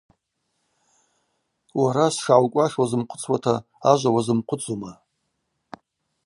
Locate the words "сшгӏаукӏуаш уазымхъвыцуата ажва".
2.13-4.09